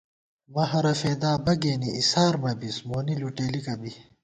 [0.53, 3.91] مَہَرہ فېدا بہ گېنی اِسار مہ بِس مونی لُٹېلِکہ بی